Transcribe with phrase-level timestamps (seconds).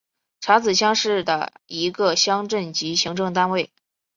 [0.39, 3.71] 查孜乡是的一个乡镇级行政单位。